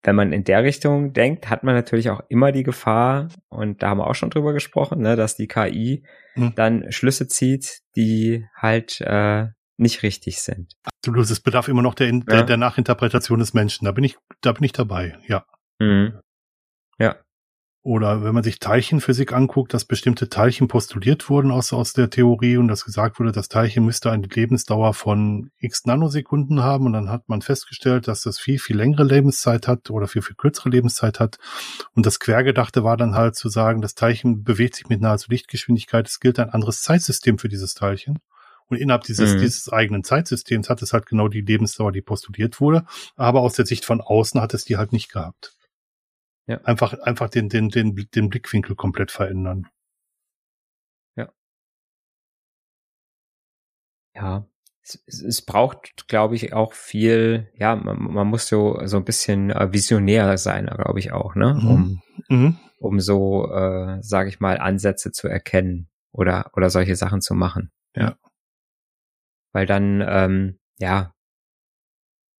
[0.08, 3.90] wenn man in der Richtung denkt, hat man natürlich auch immer die Gefahr, und da
[3.90, 6.54] haben wir auch schon drüber gesprochen, ne, dass die KI hm.
[6.56, 10.72] dann Schlüsse zieht, die halt äh, nicht richtig sind.
[10.86, 13.84] Absolut, es bedarf immer noch der, der, der Nachinterpretation des Menschen.
[13.84, 15.44] Da bin ich, da bin ich dabei, ja.
[15.80, 16.18] Mhm.
[17.00, 17.18] Ja.
[17.88, 22.58] Oder wenn man sich Teilchenphysik anguckt, dass bestimmte Teilchen postuliert wurden aus, aus der Theorie
[22.58, 27.10] und dass gesagt wurde, das Teilchen müsste eine Lebensdauer von x Nanosekunden haben und dann
[27.10, 31.22] hat man festgestellt, dass das viel, viel längere Lebenszeit hat oder viel, viel kürzere Lebenszeit
[31.22, 31.38] hat.
[31.96, 36.10] Und das Quergedachte war dann halt zu sagen, das Teilchen bewegt sich mit nahezu Lichtgeschwindigkeit,
[36.10, 38.20] es gilt ein anderes Zeitsystem für dieses Teilchen.
[38.68, 39.40] Und innerhalb dieses, mhm.
[39.40, 42.86] dieses eigenen Zeitsystems hat es halt genau die Lebensdauer, die postuliert wurde.
[43.16, 45.57] Aber aus der Sicht von außen hat es die halt nicht gehabt.
[46.48, 46.62] Ja.
[46.64, 49.68] Einfach, einfach den, den, den, den Blickwinkel komplett verändern.
[51.16, 51.30] Ja.
[54.16, 54.48] Ja.
[54.82, 59.50] Es, es braucht, glaube ich, auch viel, ja, man, man muss so, so ein bisschen
[59.50, 61.56] äh, visionär sein, glaube ich auch, ne?
[61.56, 61.68] Mhm.
[61.70, 62.60] Um, mhm.
[62.80, 67.72] um so, äh, sage ich mal, Ansätze zu erkennen oder, oder solche Sachen zu machen.
[67.94, 68.18] Ja.
[69.52, 71.14] Weil dann, ähm, ja,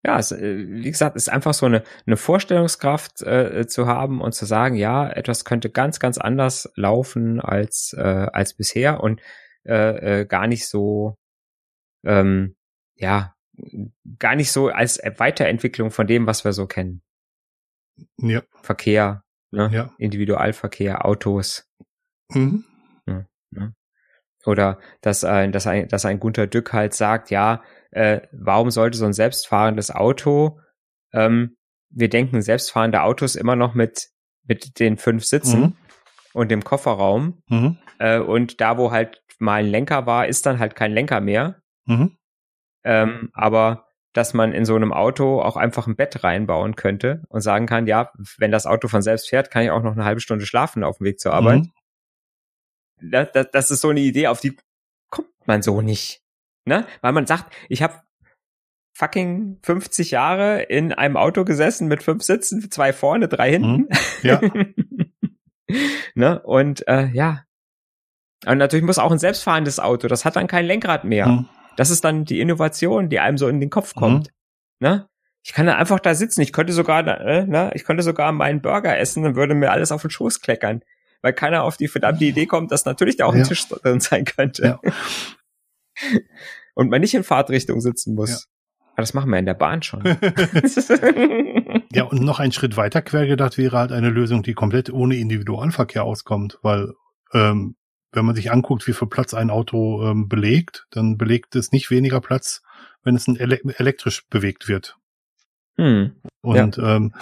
[0.04, 4.32] ja, es, äh, wie gesagt, ist einfach so eine, eine Vorstellungskraft äh, zu haben und
[4.32, 9.20] zu sagen, ja, etwas könnte ganz, ganz anders laufen als, äh, als bisher und
[9.64, 11.16] äh, äh, gar nicht so,
[12.04, 12.56] ähm,
[12.94, 13.34] ja,
[14.18, 17.02] gar nicht so als Weiterentwicklung von dem, was wir so kennen.
[18.18, 18.42] Ja.
[18.62, 19.68] Verkehr, ne?
[19.72, 19.94] Ja.
[19.98, 21.68] Individualverkehr, Autos.
[22.30, 22.64] Mhm.
[24.48, 28.96] Oder dass ein, dass ein, dass ein Gunter Dück halt sagt, ja, äh, warum sollte
[28.96, 30.58] so ein selbstfahrendes Auto,
[31.12, 31.56] ähm,
[31.90, 34.08] wir denken selbstfahrende Autos immer noch mit,
[34.46, 35.76] mit den fünf Sitzen Mhm.
[36.32, 37.42] und dem Kofferraum.
[37.48, 37.76] Mhm.
[37.98, 41.60] Äh, und da, wo halt mal ein Lenker war, ist dann halt kein Lenker mehr.
[41.84, 42.16] Mhm.
[42.84, 43.84] Ähm, aber
[44.14, 47.86] dass man in so einem Auto auch einfach ein Bett reinbauen könnte und sagen kann,
[47.86, 50.84] ja, wenn das Auto von selbst fährt, kann ich auch noch eine halbe Stunde schlafen
[50.84, 51.60] auf dem Weg zur Arbeit.
[51.60, 51.72] Mhm.
[53.00, 54.56] Das, das, das ist so eine Idee, auf die
[55.10, 56.22] kommt man so nicht.
[56.64, 56.86] Ne?
[57.00, 58.02] Weil man sagt, ich habe
[58.96, 63.76] fucking 50 Jahre in einem Auto gesessen mit fünf Sitzen, zwei vorne, drei hinten.
[63.76, 63.88] Mhm.
[64.22, 64.40] Ja.
[66.14, 66.42] ne?
[66.42, 67.44] Und äh, ja.
[68.46, 71.28] Und natürlich muss auch ein selbstfahrendes Auto, das hat dann kein Lenkrad mehr.
[71.28, 71.48] Mhm.
[71.76, 74.32] Das ist dann die Innovation, die einem so in den Kopf kommt.
[74.80, 75.08] Ne?
[75.44, 76.40] Ich kann dann einfach da sitzen.
[76.40, 79.92] Ich könnte sogar, äh, ne, ich könnte sogar meinen Burger essen und würde mir alles
[79.92, 80.82] auf den Schoß kleckern.
[81.22, 83.44] Weil keiner auf die verdammte Idee kommt, dass natürlich da auch ein Ja.
[83.44, 84.62] Tisch drin sein könnte.
[84.62, 84.80] Ja.
[86.74, 88.30] Und man nicht in Fahrtrichtung sitzen muss.
[88.30, 88.36] Ja.
[88.92, 90.02] Aber das machen wir in der Bahn schon.
[91.92, 96.04] Ja, und noch einen Schritt weiter quergedacht wäre halt eine Lösung, die komplett ohne Individualverkehr
[96.04, 96.92] auskommt, weil
[97.32, 97.76] ähm,
[98.12, 101.90] wenn man sich anguckt, wie viel Platz ein Auto ähm, belegt, dann belegt es nicht
[101.90, 102.62] weniger Platz,
[103.02, 104.96] wenn es ein ele elektrisch bewegt wird.
[105.76, 106.12] hm.
[106.42, 107.14] Und ähm,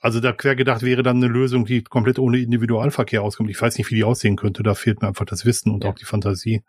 [0.00, 3.50] also da quergedacht wäre dann eine Lösung, die komplett ohne Individualverkehr auskommt.
[3.50, 4.62] Ich weiß nicht, wie die aussehen könnte.
[4.62, 5.90] Da fehlt mir einfach das Wissen und Ja.
[5.90, 6.62] auch die Fantasie.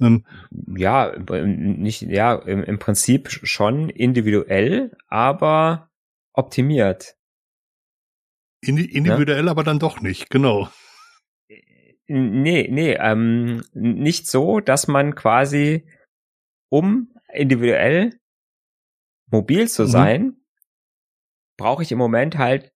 [0.00, 0.24] Ähm,
[0.76, 5.90] Ja, im- nicht, ja, im, im Prinzip schon individuell, aber
[6.32, 7.16] optimiert.
[8.60, 10.70] indi individuell aber dann doch nicht, genau.
[12.06, 15.86] Nee, nee, ähm, nicht so, dass man quasi,
[16.68, 18.18] um individuell
[19.30, 19.88] mobil zu Mhm.
[21.62, 22.72] Brauche ich im Moment halt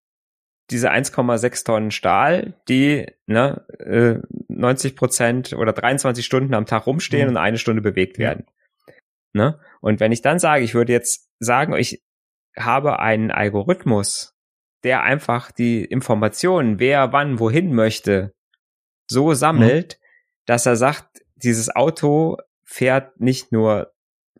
[0.70, 4.18] diese 1,6 Tonnen Stahl, die ne, äh,
[4.48, 7.30] 90 Prozent oder 23 Stunden am Tag rumstehen Mhm.
[7.30, 8.46] und eine Stunde bewegt werden.
[9.32, 9.60] Ne?
[9.80, 12.02] Und wenn ich dann sage, ich würde jetzt sagen, ich
[12.58, 14.34] habe einen Algorithmus,
[14.82, 18.32] der einfach die Informationen, wer wann wohin möchte,
[19.10, 20.00] so sammelt,
[20.46, 23.92] dass er sagt, dieses Auto fährt nicht nur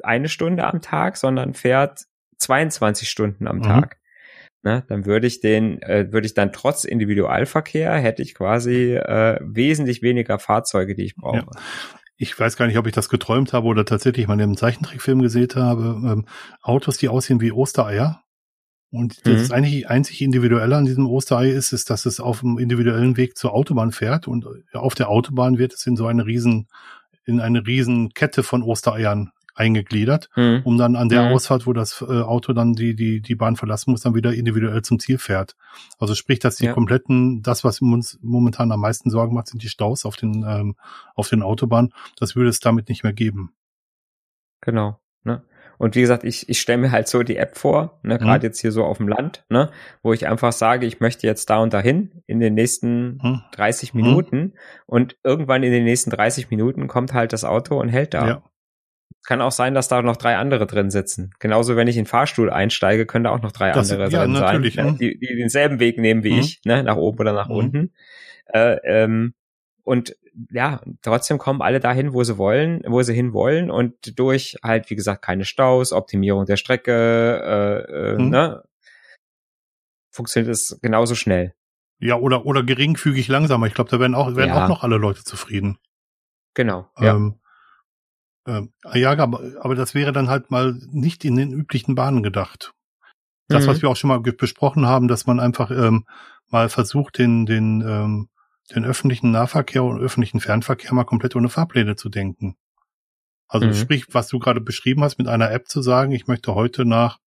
[0.03, 2.01] eine Stunde am Tag, sondern fährt
[2.39, 3.63] 22 Stunden am Mhm.
[3.63, 3.97] Tag.
[4.67, 9.39] Ne, dann würde ich den, äh, würde ich dann trotz Individualverkehr hätte ich quasi äh,
[9.41, 11.37] wesentlich weniger Fahrzeuge, die ich brauche.
[11.37, 11.47] Ja.
[12.17, 15.23] Ich weiß gar nicht, ob ich das geträumt habe oder tatsächlich mal in einem Zeichentrickfilm
[15.23, 16.01] gesehen habe.
[16.05, 16.27] Ähm,
[16.63, 18.25] Autos, die aussehen wie Ostereier.
[18.91, 19.55] Und das Mhm.
[19.55, 23.55] eigentlich einzig Individuelle an diesem Osterei ist, ist, dass es auf dem individuellen Weg zur
[23.55, 26.67] Autobahn fährt und auf der Autobahn wird es in so eine riesen,
[27.25, 30.61] in eine riesen Kette von Ostereiern eingegliedert, Hm.
[30.65, 31.33] um dann an der Mhm.
[31.33, 34.83] Ausfahrt, wo das äh, Auto dann die, die, die Bahn verlassen muss, dann wieder individuell
[34.83, 35.57] zum Ziel fährt.
[35.99, 36.73] Also sprich, dass die Ja.
[36.75, 40.77] kompletten, das, was uns momentan am meisten Sorgen macht, sind die Staus auf den, ähm,
[41.15, 41.93] auf den Autobahnen.
[42.19, 43.53] Das würde es damit nicht mehr geben.
[44.61, 45.01] Genau.
[45.25, 45.43] Ne?
[45.79, 48.49] Und wie gesagt, ich, ich stelle mir halt so die App vor, ne, gerade Mhm.
[48.51, 49.71] jetzt hier so auf dem Land, ne,
[50.03, 53.43] wo ich einfach sage, ich möchte jetzt da und dahin in den nächsten Hm?
[53.53, 54.01] 30 Mhm.
[54.03, 54.53] Minuten
[54.87, 58.27] und irgendwann in den nächsten 30 Minuten kommt halt das Auto und hält da.
[58.27, 58.43] Ja.
[59.27, 61.33] Kann auch sein, dass da noch drei andere drin sitzen.
[61.41, 64.21] Genauso, wenn ich in den Fahrstuhl einsteige, können da auch noch drei Das- andere ja,
[64.25, 66.39] drin sein, ne, die, die denselben Weg nehmen wie Mhm.
[66.39, 67.55] ich, ne, nach oben oder nach Mhm.
[67.57, 67.93] unten.
[68.47, 69.35] Äh, ähm,
[69.83, 70.17] und
[70.51, 74.91] ja, trotzdem kommen alle dahin, wo sie wollen, wo sie hin wollen und durch halt,
[74.91, 76.93] wie gesagt, keine Staus, Optimierung der Strecke,
[77.93, 78.29] äh, äh, Mhm.
[78.31, 78.63] ne,
[80.11, 81.55] funktioniert es genauso schnell.
[81.99, 83.67] Ja, oder, oder geringfügig langsamer.
[83.67, 84.65] Ich glaube, da werden auch, werden Ja.
[84.65, 85.79] auch noch alle Leute zufrieden.
[86.55, 86.89] Genau.
[86.99, 87.15] Ja.
[88.47, 92.23] Ähm, ähm, ja, aber, aber das wäre dann halt mal nicht in den üblichen Bahnen
[92.23, 92.73] gedacht.
[93.49, 93.69] Das, Mhm.
[93.69, 96.05] was wir auch schon mal besprochen haben, dass man einfach ähm,
[96.49, 98.29] mal versucht, den, den, ähm,
[98.75, 102.57] den öffentlichen Nahverkehr und öffentlichen Fernverkehr mal komplett ohne Fahrpläne zu denken.
[103.49, 103.75] Also Mhm.
[103.75, 107.19] sprich, was du gerade beschrieben hast, mit einer App zu sagen, ich möchte heute nach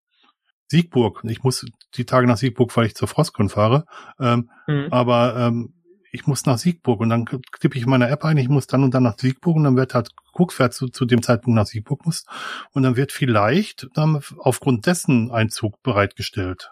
[0.68, 1.22] Siegburg.
[1.24, 3.86] Ich muss die Tage nach Siegburg, weil ich zur Frostcon fahre.
[4.20, 4.88] Ähm, Mhm.
[4.90, 5.74] aber ähm,
[6.12, 7.26] ich muss nach Siegburg und dann
[7.60, 9.76] tippe ich in meiner App ein, ich muss dann und dann nach Siegburg und dann
[9.76, 12.24] wird halt geguckt, wer zu, zu dem Zeitpunkt nach Siegburg muss
[12.72, 16.70] und dann wird vielleicht dann aufgrund dessen ein Zug bereitgestellt.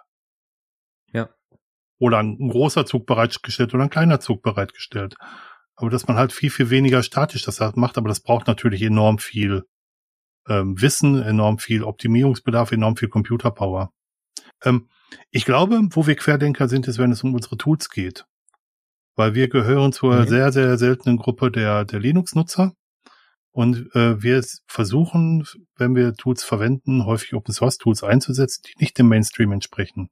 [1.13, 1.29] Ja.
[1.99, 5.17] Oder ein großer Zug bereitgestellt oder ein kleiner Zug bereitgestellt.
[5.77, 8.83] Aber dass man halt viel, viel weniger statisch das halt macht, aber das braucht natürlich
[8.83, 9.63] enorm viel
[10.49, 13.93] ähm, Wissen, enorm viel Optimierungsbedarf, enorm viel Computerpower.
[14.65, 14.89] Ähm,
[15.31, 18.25] ich glaube, wo wir Querdenker sind, ist, wenn es um unsere Tools geht.
[19.19, 20.29] Weil wir gehören zur Mhm.
[20.29, 22.73] sehr, sehr seltenen Gruppe der, der Linux-Nutzer.
[23.51, 25.45] Und äh, wir versuchen,
[25.77, 30.11] wenn wir Tools verwenden, häufig Open Source Tools einzusetzen, die nicht dem Mainstream entsprechen.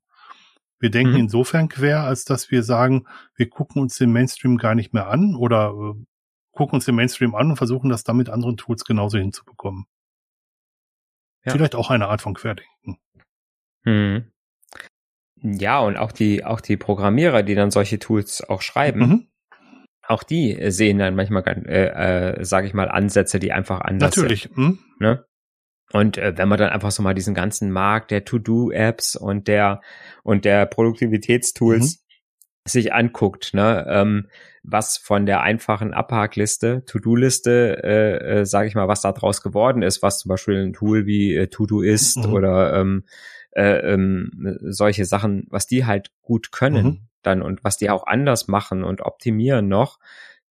[0.80, 1.20] Wir denken mhm.
[1.20, 5.36] insofern quer, als dass wir sagen, wir gucken uns den Mainstream gar nicht mehr an
[5.36, 6.04] oder äh,
[6.50, 9.84] gucken uns den Mainstream an und versuchen das dann mit anderen Tools genauso hinzubekommen.
[11.44, 11.52] Ja.
[11.52, 12.98] Vielleicht auch eine Art von Querdenken.
[13.84, 14.32] Mhm.
[15.54, 19.26] Ja, und auch die, auch die Programmierer, die dann solche Tools auch schreiben, mhm.
[20.06, 24.42] auch die sehen dann manchmal, äh, äh, sage ich mal, Ansätze, die einfach anders Natürlich.
[24.42, 24.58] sind.
[24.58, 24.80] Natürlich.
[24.80, 25.06] Mhm.
[25.06, 25.24] Ne?
[25.92, 29.80] Und äh, wenn man dann einfach so mal diesen ganzen Markt der To-Do-Apps und der
[30.24, 32.68] und der Produktivitätstools mhm.
[32.68, 34.28] sich anguckt, ne, ähm,
[34.64, 39.82] was von der einfachen Abhakliste, To-Do-Liste, äh, äh, sage ich mal, was da draus geworden
[39.82, 42.32] ist, was zum Beispiel ein Tool wie äh, To-Do ist mhm.
[42.32, 43.04] oder ähm,
[43.56, 47.00] äh, ähm, solche Sachen, was die halt gut können mhm.
[47.22, 49.98] dann und was die auch anders machen und optimieren noch,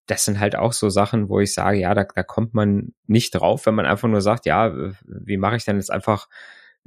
[0.07, 3.31] das sind halt auch so Sachen, wo ich sage, ja, da, da kommt man nicht
[3.31, 6.27] drauf, wenn man einfach nur sagt, ja, wie mache ich denn jetzt einfach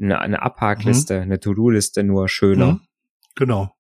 [0.01, 1.23] eine, eine Abhakliste, mhm.
[1.23, 2.73] eine To-Do-Liste nur schöner.
[2.73, 2.81] Mhm.
[3.37, 3.75] Genau.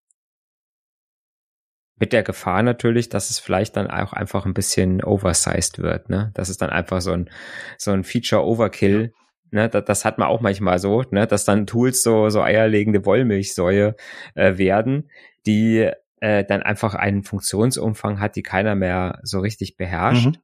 [2.00, 6.30] Mit der Gefahr natürlich, dass es vielleicht dann auch einfach ein bisschen oversized wird, ne?
[6.34, 7.28] Das ist dann einfach so ein,
[7.76, 9.12] so ein Feature-Overkill.
[9.50, 13.06] Ne, das, das hat man auch manchmal so, ne, dass dann Tools so, so eierlegende
[13.06, 13.96] Wollmilchsäue
[14.34, 15.10] äh, werden,
[15.46, 20.26] die äh, dann einfach einen Funktionsumfang hat, die keiner mehr so richtig beherrscht.
[20.26, 20.36] Mhm.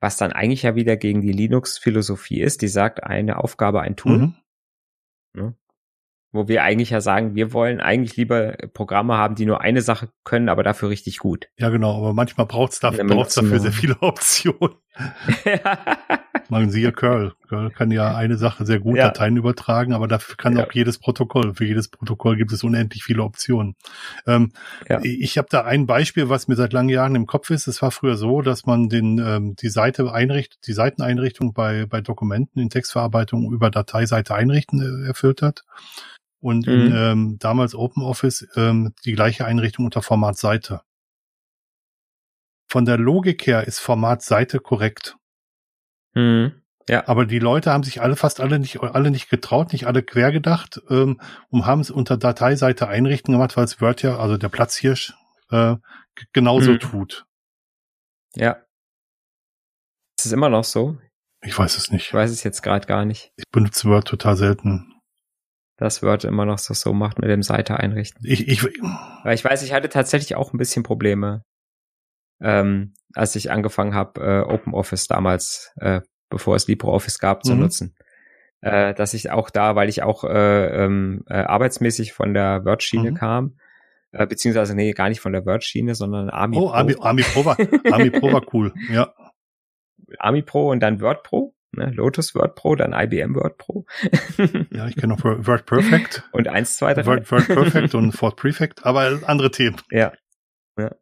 [0.00, 4.18] Was dann eigentlich ja wieder gegen die Linux-Philosophie ist, die sagt, eine Aufgabe, ein Tool.
[4.18, 4.34] Mhm.
[5.34, 5.54] Ne?
[6.32, 10.10] Wo wir eigentlich ja sagen, wir wollen eigentlich lieber Programme haben, die nur eine Sache
[10.24, 11.48] können, aber dafür richtig gut.
[11.58, 14.74] Ja, genau, aber manchmal braucht es dafür, braucht's dafür sehr viele Optionen.
[16.48, 17.32] Man siehe Curl.
[17.48, 19.04] Curl kann ja eine Sache sehr gut ja.
[19.04, 20.64] Dateien übertragen, aber dafür kann ja.
[20.64, 21.54] auch jedes Protokoll.
[21.54, 23.76] Für jedes Protokoll gibt es unendlich viele Optionen.
[24.26, 24.52] Ähm,
[24.88, 25.00] ja.
[25.02, 27.66] Ich habe da ein Beispiel, was mir seit langen Jahren im Kopf ist.
[27.66, 32.00] Es war früher so, dass man den ähm, die Seite einrichtet, die Seiteneinrichtung bei bei
[32.00, 35.62] Dokumenten in Textverarbeitung über Dateiseite einrichten äh, erfüllt hat.
[36.40, 36.72] Und mhm.
[36.72, 40.82] in ähm, damals OpenOffice ähm, die gleiche Einrichtung unter Format Seite.
[42.68, 45.16] Von der Logik her ist Format Seite korrekt.
[46.14, 46.52] Mhm.
[46.88, 47.08] Ja.
[47.08, 50.32] Aber die Leute haben sich alle fast alle nicht, alle nicht getraut, nicht alle quer
[50.32, 54.50] gedacht ähm, und haben es unter Dateiseite einrichten gemacht, weil es Word ja, also der
[54.50, 55.14] Platzhirsch,
[55.50, 55.76] äh,
[56.32, 56.80] genauso mhm.
[56.80, 57.26] tut.
[58.34, 58.62] Ja.
[60.18, 60.98] Ist es immer noch so?
[61.42, 62.06] Ich weiß es nicht.
[62.06, 63.32] Ich weiß es jetzt gerade gar nicht.
[63.36, 64.90] Ich benutze Word total selten.
[65.76, 68.24] Das Word immer noch so, so macht mit dem Seite einrichten.
[68.24, 71.42] Ich, ich, weil ich weiß, ich hatte tatsächlich auch ein bisschen Probleme
[72.40, 77.60] ähm, als ich angefangen habe, äh, OpenOffice damals, äh, bevor es LibreOffice gab, zu mhm.
[77.60, 77.96] nutzen.
[78.60, 83.10] Äh, dass ich auch da, weil ich auch äh, ähm, äh, arbeitsmäßig von der Word-Schiene
[83.10, 83.14] mhm.
[83.14, 83.58] kam,
[84.12, 86.72] äh, beziehungsweise nee, gar nicht von der Word-Schiene, sondern Army oh, Pro.
[86.72, 87.58] Army, Army Pro war,
[87.92, 89.12] Army Pro war cool, ja.
[90.18, 91.90] Army Pro und dann Word Pro, ne?
[91.94, 93.84] Lotus Word Pro, dann IBM Word Pro.
[94.70, 96.26] ja, ich kenne noch Word Perfect.
[96.32, 97.04] Und eins, zwei, drei.
[97.04, 99.76] Word, Word Perfect und Ford Prefect, aber andere Themen.
[99.90, 100.12] Ja.
[100.78, 100.94] Ja.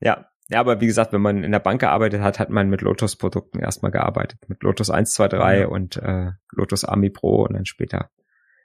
[0.00, 2.82] Ja, ja, aber wie gesagt, wenn man in der Bank gearbeitet hat, hat man mit
[2.82, 4.38] Lotus-Produkten erstmal gearbeitet.
[4.48, 5.66] Mit Lotus 1, 2, 3 ja.
[5.68, 8.10] und äh, Lotus Army Pro und dann später.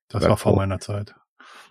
[0.09, 0.59] Das war vor Pro.
[0.59, 1.15] meiner Zeit.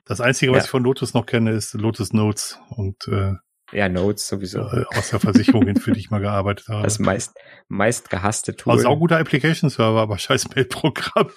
[0.06, 0.64] Das Einzige, was ja.
[0.64, 3.34] ich von Lotus noch kenne, ist Lotus Notes und äh,
[3.72, 4.60] ja, Notes sowieso.
[4.60, 6.84] Äh, aus der Versicherung, für die ich mal gearbeitet habe.
[6.84, 7.36] Das meist,
[7.68, 8.72] meist gehasste Tool.
[8.72, 11.28] Also auch guter Application-Server, aber scheiß Mail-Programm.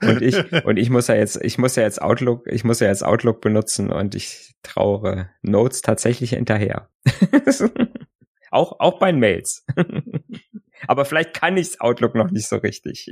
[0.00, 2.88] Und ich, und ich muss ja jetzt, ich muss ja jetzt Outlook, ich muss ja
[2.88, 6.88] jetzt Outlook benutzen und ich traure Notes tatsächlich hinterher.
[8.56, 9.66] Auch, auch bei Mails.
[10.88, 13.06] Aber vielleicht kann ich's Outlook noch nicht so richtig.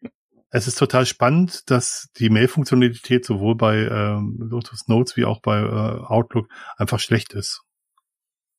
[0.50, 5.60] es ist total spannend, dass die Mail-Funktionalität sowohl bei ähm, Lotus Notes wie auch bei
[5.60, 7.62] äh, Outlook einfach schlecht ist.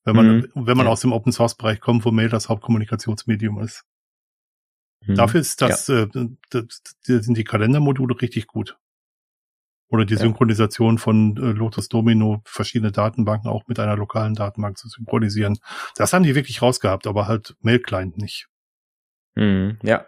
[0.06, 0.52] Wenn man, mhm.
[0.56, 0.92] wenn man ja.
[0.94, 3.84] aus dem Open Source Bereich kommt, wo Mail das Hauptkommunikationsmedium ist.
[5.06, 5.16] Mhm.
[5.16, 6.04] Dafür ist das, ja.
[6.04, 8.78] äh, das, sind die Kalendermodule richtig gut.
[9.90, 10.20] Oder die ja.
[10.20, 15.58] Synchronisation von äh, Lotus Domino, verschiedene Datenbanken auch mit einer lokalen Datenbank zu synchronisieren.
[15.96, 18.48] Das haben die wirklich rausgehabt, aber halt Mail-Client nicht.
[19.36, 20.06] Mhm, ja.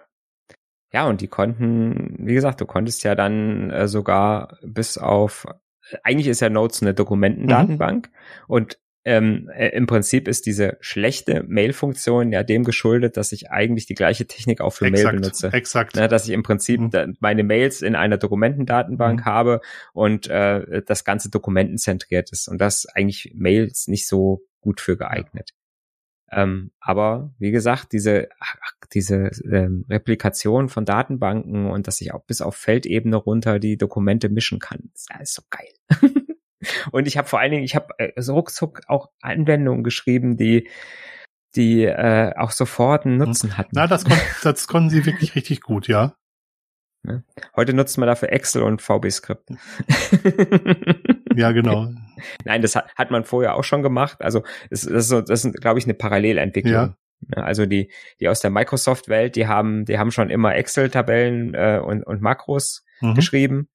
[0.93, 5.47] Ja, und die konnten, wie gesagt, du konntest ja dann äh, sogar bis auf,
[6.03, 8.45] eigentlich ist ja Notes eine Dokumentendatenbank mhm.
[8.47, 13.87] und ähm, äh, im Prinzip ist diese schlechte Mail-Funktion ja dem geschuldet, dass ich eigentlich
[13.87, 15.53] die gleiche Technik auch für exakt, Mail benutze.
[15.53, 15.95] Exakt.
[15.95, 17.17] Ne, dass ich im Prinzip mhm.
[17.19, 19.25] meine Mails in einer Dokumentendatenbank mhm.
[19.25, 19.61] habe
[19.93, 25.51] und äh, das ganze dokumentenzentriert ist und das eigentlich Mails nicht so gut für geeignet.
[26.31, 28.55] Ähm, aber wie gesagt, diese, ach,
[28.93, 34.29] diese ähm, Replikation von Datenbanken und dass ich auch bis auf Feldebene runter die Dokumente
[34.29, 36.11] mischen kann, das ist so geil.
[36.91, 40.69] Und ich habe vor allen Dingen, ich habe äh, so ruckzuck auch Anwendungen geschrieben, die
[41.55, 43.71] die äh, auch sofort einen Nutzen hatten.
[43.73, 46.15] Na, das, kon das konnten sie wirklich richtig gut, ja.
[47.55, 49.49] Heute nutzt man dafür Excel und VB-Skript.
[51.35, 51.91] ja, genau.
[52.45, 54.21] Nein, das hat, hat man vorher auch schon gemacht.
[54.21, 56.73] Also das, das ist, so, das ist glaube ich, eine Parallelentwicklung.
[56.73, 56.95] Ja.
[57.35, 62.03] Also die, die aus der Microsoft-Welt, die haben, die haben schon immer Excel-Tabellen äh, und,
[62.03, 63.15] und Makros mhm.
[63.15, 63.69] geschrieben.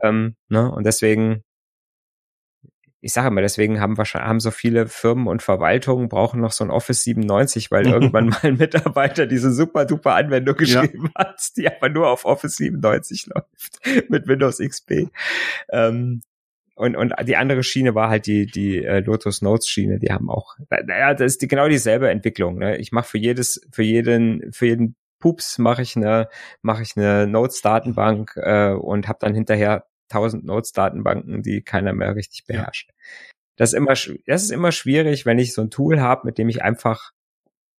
[0.00, 0.70] Ähm, ne?
[0.70, 1.44] Und deswegen
[3.04, 6.64] ich sage immer, deswegen haben wahrscheinlich haben so viele Firmen und Verwaltungen brauchen noch so
[6.64, 11.26] ein Office 97, weil irgendwann mal ein Mitarbeiter diese super duper Anwendung geschrieben ja.
[11.26, 13.78] hat, die aber nur auf Office 97 läuft
[14.10, 15.10] mit Windows XP.
[15.70, 16.22] Ähm,
[16.76, 20.30] und, und die andere Schiene war halt die, die äh, Lotus Notes Schiene, die haben
[20.30, 22.56] auch, naja, das ist die, genau dieselbe Entwicklung.
[22.56, 22.78] Ne?
[22.78, 26.28] Ich mache für jedes, für jeden, für jeden Pups mache ich eine,
[26.62, 32.14] mache ich eine Notes Datenbank äh, und habe dann hinterher 1000 Notes-Datenbanken, die keiner mehr
[32.14, 32.90] richtig beherrscht.
[32.90, 32.94] Ja.
[33.56, 33.94] Das ist immer,
[34.26, 37.12] das ist immer schwierig, wenn ich so ein Tool habe, mit dem ich einfach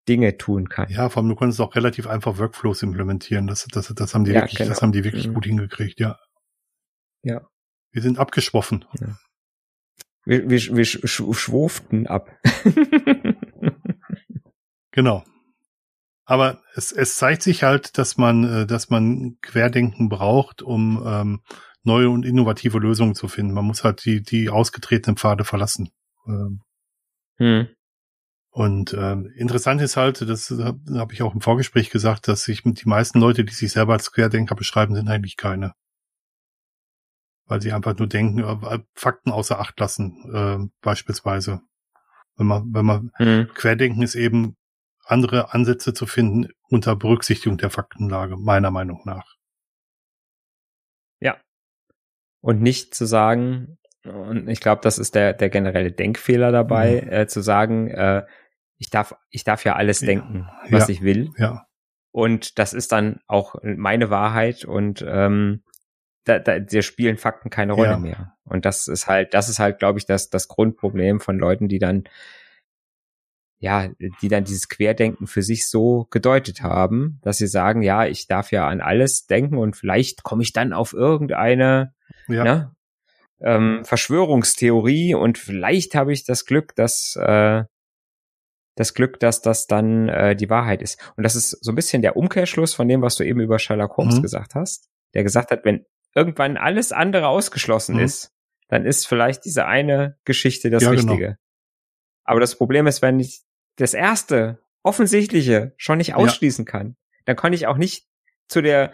[0.07, 0.89] Dinge tun kann.
[0.89, 3.47] Ja, vor allem du konntest auch relativ einfach Workflows implementieren.
[3.47, 4.69] Das, das, das haben die ja, wirklich, genau.
[4.69, 5.33] das haben die wirklich mhm.
[5.33, 6.17] gut hingekriegt, ja.
[7.23, 7.47] Ja.
[7.91, 8.85] Wir sind abgeschwoffen.
[8.99, 9.17] Ja.
[10.25, 12.31] Wir, wir, wir schwurften ab.
[14.91, 15.23] genau.
[16.25, 21.41] Aber es, es zeigt sich halt, dass man, äh, dass man Querdenken braucht, um ähm,
[21.85, 23.53] neue und innovative Lösungen zu finden.
[23.53, 25.91] Man muss halt die, die ausgetretenen Pfade verlassen.
[26.27, 26.61] Ähm,
[27.37, 27.67] hm.
[28.51, 32.63] Und ähm, interessant ist halt, das habe hab ich auch im Vorgespräch gesagt, dass sich
[32.63, 35.73] die meisten Leute, die sich selber als Querdenker beschreiben, sind eigentlich keine.
[37.47, 41.61] Weil sie einfach nur denken, äh, Fakten außer Acht lassen, äh, beispielsweise.
[42.37, 43.49] Wenn man, wenn man hm.
[43.53, 44.55] Querdenken ist eben
[45.03, 49.35] andere Ansätze zu finden unter Berücksichtigung der Faktenlage, meiner Meinung nach.
[51.19, 51.37] Ja,
[52.45, 57.11] und nicht zu sagen, und ich glaube, das ist der, der generelle Denkfehler dabei, mhm.
[57.11, 58.23] äh, zu sagen, äh,
[58.77, 60.93] ich darf, ich darf ja alles denken, was ja.
[60.93, 61.31] ich will.
[61.39, 61.65] Ja.
[62.11, 65.63] Und das ist dann auch meine Wahrheit und ähm,
[66.23, 67.97] da, da, da spielen Fakten keine Rolle ja.
[67.97, 68.37] mehr.
[68.43, 71.79] Und das ist halt, das ist halt, glaube ich, das, das Grundproblem von Leuten, die
[71.79, 72.03] dann
[73.59, 73.89] ja,
[74.21, 78.51] die dann dieses Querdenken für sich so gedeutet haben, dass sie sagen, ja, ich darf
[78.51, 81.93] ja an alles denken und vielleicht komme ich dann auf irgendeine
[82.27, 82.43] ja.
[82.43, 82.75] ne,
[83.41, 87.63] ähm, Verschwörungstheorie und vielleicht habe ich das Glück, dass äh,
[88.75, 90.99] das Glück, dass das dann äh, die Wahrheit ist.
[91.15, 93.95] Und das ist so ein bisschen der Umkehrschluss von dem, was du eben über Sherlock
[93.97, 94.21] Holmes mhm.
[94.21, 98.03] gesagt hast, der gesagt hat, wenn irgendwann alles andere ausgeschlossen mhm.
[98.03, 98.31] ist,
[98.67, 101.13] dann ist vielleicht diese eine Geschichte das ja, genau.
[101.13, 101.25] Richtige.
[101.25, 101.37] Genau.
[102.25, 103.43] Aber das Problem ist, wenn ich
[103.77, 106.71] das erste offensichtliche schon nicht ausschließen ja.
[106.71, 108.07] kann, dann kann ich auch nicht
[108.47, 108.91] zu der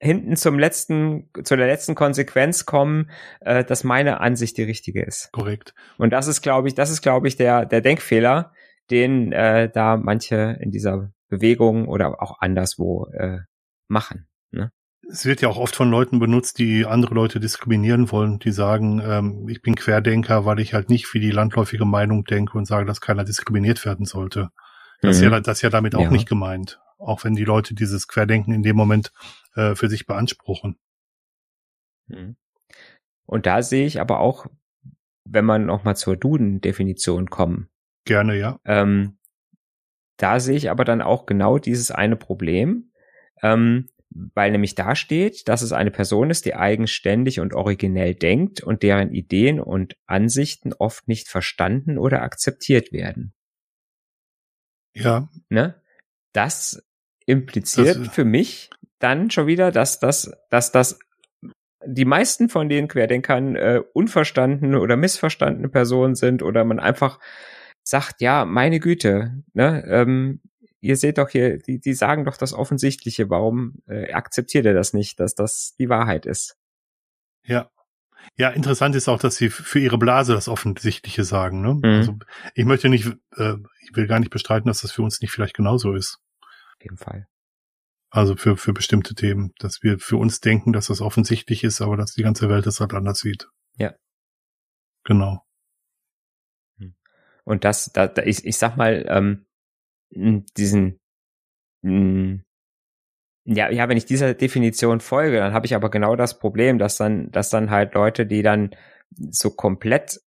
[0.00, 5.30] hinten zum letzten, zu der letzten Konsequenz kommen, äh, dass meine Ansicht die richtige ist.
[5.30, 5.74] Korrekt.
[5.96, 8.52] Und das ist, glaube ich, das ist, glaube ich, der, der Denkfehler,
[8.90, 13.38] den äh, da manche in dieser Bewegung oder auch anderswo äh,
[13.86, 14.26] machen.
[15.08, 19.00] Es wird ja auch oft von Leuten benutzt, die andere Leute diskriminieren wollen, die sagen,
[19.04, 22.86] ähm, ich bin Querdenker, weil ich halt nicht wie die landläufige Meinung denke und sage,
[22.86, 24.50] dass keiner diskriminiert werden sollte.
[25.00, 25.24] Das, mhm.
[25.26, 26.10] ist, ja, das ist ja damit auch ja.
[26.10, 26.80] nicht gemeint.
[26.98, 29.12] Auch wenn die Leute dieses Querdenken in dem Moment
[29.56, 30.78] äh, für sich beanspruchen.
[32.06, 32.36] Mhm.
[33.26, 34.46] Und da sehe ich aber auch,
[35.24, 37.68] wenn man noch mal zur Duden-Definition kommen.
[38.04, 38.60] Gerne, ja.
[38.64, 39.18] Ähm,
[40.16, 42.92] da sehe ich aber dann auch genau dieses eine Problem.
[43.42, 43.88] Ähm,
[44.34, 48.82] weil nämlich da steht, dass es eine Person ist, die eigenständig und originell denkt und
[48.82, 53.32] deren Ideen und Ansichten oft nicht verstanden oder akzeptiert werden.
[54.94, 55.28] Ja.
[55.48, 55.80] Ne?
[56.32, 56.82] Das
[57.26, 60.98] impliziert das, für mich dann schon wieder, dass das, dass das
[61.84, 67.18] die meisten von den Querdenkern äh, unverstandene oder missverstandene Personen sind oder man einfach
[67.82, 70.40] sagt, ja, meine Güte, ne, ähm,
[70.82, 74.92] ihr seht doch hier, die, die sagen doch das Offensichtliche, warum äh, akzeptiert ihr das
[74.92, 76.58] nicht, dass das die Wahrheit ist?
[77.44, 77.70] Ja.
[78.36, 81.60] Ja, interessant ist auch, dass sie für ihre Blase das Offensichtliche sagen.
[81.60, 81.74] Ne?
[81.74, 81.84] Mhm.
[81.84, 82.18] Also
[82.54, 83.06] ich möchte nicht,
[83.36, 86.18] äh, ich will gar nicht bestreiten, dass das für uns nicht vielleicht genauso ist.
[86.42, 87.26] Auf jeden Fall.
[88.10, 91.96] Also für, für bestimmte Themen, dass wir für uns denken, dass das offensichtlich ist, aber
[91.96, 93.48] dass die ganze Welt es halt anders sieht.
[93.76, 93.94] Ja.
[95.04, 95.44] Genau.
[96.78, 96.94] Hm.
[97.44, 99.46] Und das, da, da ich, ich sag mal, ähm,
[100.14, 100.98] diesen
[103.44, 106.96] ja, ja, wenn ich dieser Definition folge, dann habe ich aber genau das Problem, dass
[106.96, 108.70] dann, dass dann halt Leute, die dann
[109.10, 110.20] so komplett,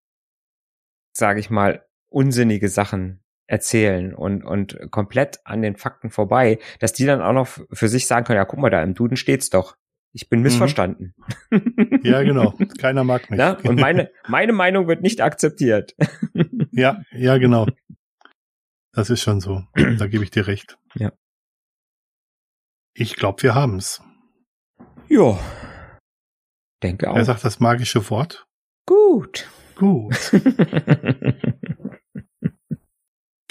[1.14, 7.06] sage ich mal, unsinnige Sachen erzählen und, und komplett an den Fakten vorbei, dass die
[7.06, 9.78] dann auch noch für sich sagen können, ja, guck mal, da im Duden steht's doch.
[10.12, 10.44] Ich bin mhm.
[10.44, 11.14] missverstanden.
[12.04, 12.54] Ja, genau.
[12.80, 13.38] Keiner mag mich.
[13.38, 13.58] Na?
[13.64, 15.96] Und meine, meine Meinung wird nicht akzeptiert.
[16.72, 17.68] Ja, ja, genau.
[18.96, 19.64] Das ist schon so.
[19.98, 20.78] da gebe ich dir recht.
[20.96, 21.12] Ja.
[22.94, 24.02] Ich glaube, wir haben's.
[25.10, 25.38] Ja.
[26.82, 27.18] Denke auch.
[27.18, 28.48] Er sagt das magische Wort.
[28.86, 29.50] Gut.
[29.76, 30.16] Gut.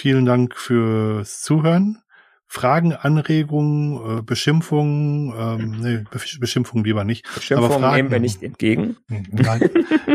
[0.01, 2.01] Vielen Dank fürs Zuhören.
[2.47, 6.03] Fragen, Anregungen, äh, Beschimpfungen, ähm, nee,
[6.39, 7.25] Beschimpfungen lieber nicht.
[7.33, 8.97] Beschimpfungen Aber Fragen, nehmen wir nicht entgegen.
[9.07, 9.69] Nein,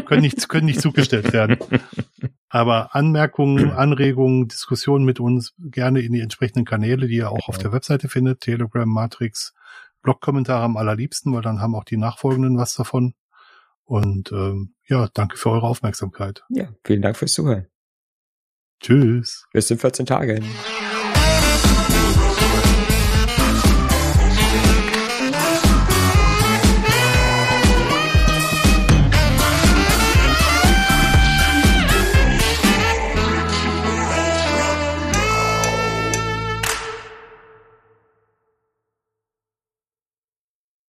[0.06, 1.58] können nicht, können nicht zugestellt werden.
[2.50, 7.56] Aber Anmerkungen, Anregungen, Diskussionen mit uns gerne in die entsprechenden Kanäle, die ihr auch auf
[7.56, 9.54] der Webseite findet, Telegram, Matrix,
[10.02, 13.14] Blogkommentare am allerliebsten, weil dann haben auch die Nachfolgenden was davon.
[13.84, 16.44] Und ähm, ja, danke für eure Aufmerksamkeit.
[16.48, 17.66] Ja, vielen Dank fürs Zuhören.
[18.80, 19.46] Tschüss.
[19.52, 20.44] Bis in 14 Tagen.